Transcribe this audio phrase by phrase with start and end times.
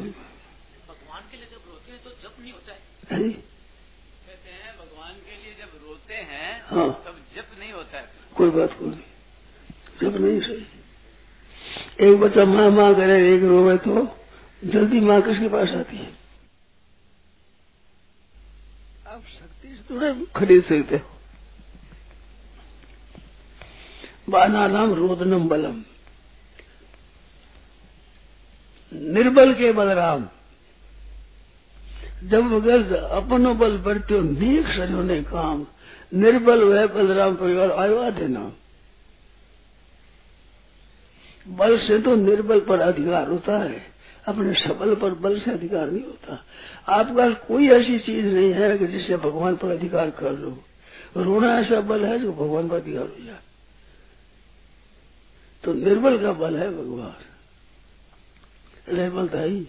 [0.00, 2.78] भगवान के लिए जब रोते हैं तो जब नहीं होता है?
[3.12, 8.04] है कहते हैं भगवान के लिए जब रोते हैं हाँ। तब जब नहीं होता है।
[8.36, 10.66] कोई बात कोई नहीं। जब नहीं सही
[12.08, 14.18] एक बच्चा माँ माँ करे एक रोवे तो
[14.64, 16.12] जल्दी माँ किसके पास आती है।
[19.06, 21.10] आप शक्ति से थोड़ा खरीद सकते हो।
[24.28, 25.82] बाना नाम रोदनम बलम।
[28.94, 30.28] निर्बल के बलराम।
[32.24, 35.66] जब गर्ज अपनो बल बढ़ते नेक सरियो ने काम,
[36.14, 38.52] निर्बल वह बलराम परिवार आयो देना।
[41.48, 43.86] बल से तो निर्बल पर अधिकार होता है,
[44.28, 46.44] अपने सबल पर बल से अधिकार नहीं होता।
[46.88, 50.64] आपके पास कोई ऐसी चीज़ नहीं है कि जिससे भगवान पर अधिकार कर लो।
[51.16, 53.38] रोना ऐसा बल है जो भगवान पर अधिकार हो जाए।
[55.64, 57.33] तो निर्बल का बल है भगवान।
[58.88, 59.66] निर्बल था ही।